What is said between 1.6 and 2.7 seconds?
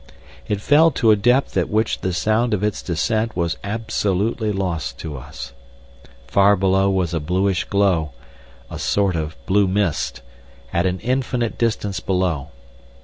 which the sound of